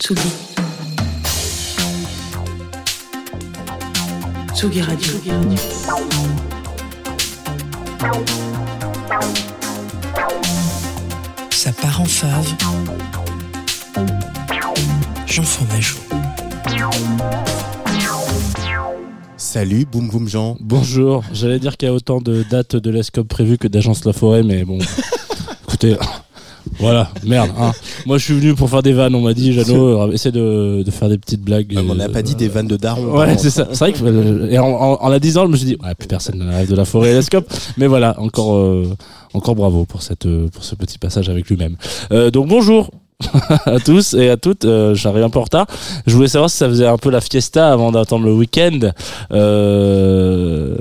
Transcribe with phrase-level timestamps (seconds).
[0.00, 0.20] Tsugi.
[4.54, 5.12] Tsugi Radio.
[11.50, 12.46] Ça part en fave.
[15.26, 15.96] Jean Fromageau.
[19.36, 20.56] Salut, boum boum Jean.
[20.60, 24.12] Bonjour, j'allais dire qu'il y a autant de dates de l'ESCOP prévues que d'agences La
[24.12, 24.78] Forêt, mais bon.
[25.66, 25.96] Écoutez,
[26.78, 27.50] voilà, merde.
[27.58, 27.72] Hein.
[28.06, 30.82] Moi je suis venu pour faire des vannes, on m'a dit, Jeannot, euh, essaie de,
[30.84, 31.72] de faire des petites blagues.
[31.76, 33.18] Ah, mais on n'a euh, pas dit des vannes de daron.
[33.18, 33.68] Ouais, c'est ça.
[33.72, 35.94] C'est vrai que, euh, et en, en, en la disant, je me suis dit, ouais,
[35.94, 37.46] plus personne ne rêve de la forêt et l'ESCOP.
[37.76, 38.88] Mais voilà, encore, euh,
[39.34, 41.76] encore bravo pour cette, pour ce petit passage avec lui-même.
[42.12, 42.90] Euh, donc bonjour.
[43.66, 45.66] à tous et à toutes, euh, j'arrive un peu en retard.
[46.06, 48.78] Je voulais savoir si ça faisait un peu la fiesta avant d'attendre le week-end.
[49.32, 50.76] Euh,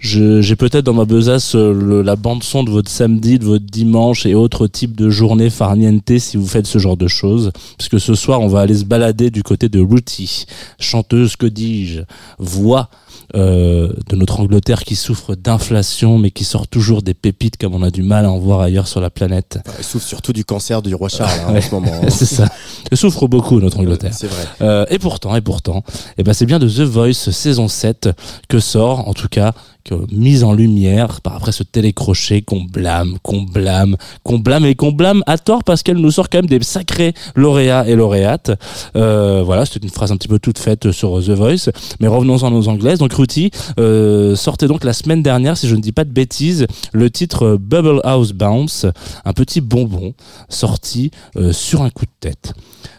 [0.00, 3.64] j'ai peut-être dans ma besace euh, le- la bande son de votre samedi, de votre
[3.64, 7.50] dimanche et autres types de journées farniente si vous faites ce genre de choses.
[7.76, 10.46] Parce que ce soir, on va aller se balader du côté de Ruthie,
[10.78, 12.00] chanteuse, que dis-je,
[12.38, 12.88] voix
[13.34, 17.82] euh, de notre Angleterre qui souffre d'inflation mais qui sort toujours des pépites comme on
[17.82, 19.58] a du mal à en voir ailleurs sur la planète.
[19.78, 21.92] Il souffre surtout du cancer du roi Charles hein, en ce moment.
[22.02, 22.08] hein.
[22.10, 22.48] C'est ça.
[22.90, 24.12] Elle souffre beaucoup notre Angleterre.
[24.14, 24.44] C'est vrai.
[24.62, 25.84] Euh, et pourtant, et pourtant,
[26.16, 28.10] eh ben c'est bien de The Voice saison 7
[28.48, 29.52] que sort, en tout cas,
[29.84, 34.74] que mise en lumière par après ce télécrochet qu'on blâme, qu'on blâme, qu'on blâme et
[34.74, 38.50] qu'on blâme à tort parce qu'elle nous sort quand même des sacrés lauréats et lauréates.
[38.96, 41.70] Euh, voilà, c'était une phrase un petit peu toute faite sur The Voice.
[42.00, 42.98] Mais revenons-en aux anglaises.
[42.98, 46.66] Donc Ruti euh, sortait donc la semaine dernière, si je ne dis pas de bêtises,
[46.92, 48.86] le titre euh, Bubble House Bounce,
[49.24, 50.14] un petit bonbon
[50.48, 52.54] sorti euh, sur un coup de tête.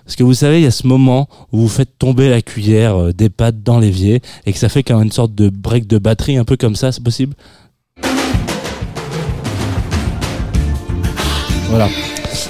[0.05, 2.95] Parce que vous savez, il y a ce moment où vous faites tomber la cuillère
[2.95, 5.99] euh, des pâtes dans l'évier et que ça fait comme une sorte de break de
[5.99, 7.35] batterie, un peu comme ça, c'est possible?
[11.69, 11.89] Voilà.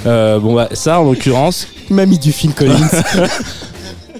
[0.06, 2.88] Euh, bon bah ça en l'occurrence, Mamie du Phil Collins.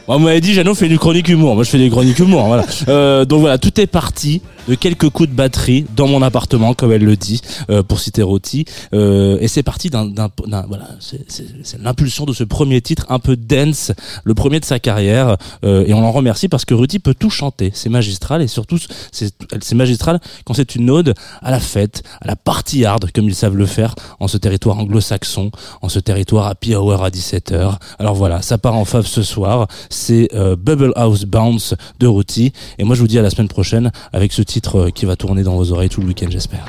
[0.09, 1.55] on m'avait dit Jeannot fait du chronique humour.
[1.55, 2.45] Moi je fais des chroniques humour.
[2.47, 2.65] Voilà.
[2.89, 6.93] Euh, donc voilà, tout est parti de quelques coups de batterie dans mon appartement, comme
[6.93, 8.65] elle le dit, euh, pour citer Roti.
[8.93, 12.81] Euh, et c'est parti d'un, d'un, d'un- voilà, c'est, c'est, c'est l'impulsion de ce premier
[12.81, 13.93] titre un peu dense,
[14.25, 15.37] le premier de sa carrière.
[15.65, 17.71] Euh, et on l'en remercie parce que Ruti peut tout chanter.
[17.75, 18.79] C'est magistral et surtout
[19.13, 23.25] c'est, c'est magistral quand c'est une ode à la fête, à la party hard, comme
[23.29, 25.51] ils savent le faire en ce territoire anglo-saxon,
[25.83, 27.77] en ce territoire happy hour à 17h.
[27.99, 29.67] Alors voilà, ça part en fave ce soir.
[30.09, 32.53] Euh, Bubble House Bounce de Ruti.
[32.79, 35.17] Et moi je vous dis à la semaine prochaine avec ce titre euh, qui va
[35.17, 36.65] tourner dans vos oreilles tout le week-end j'espère.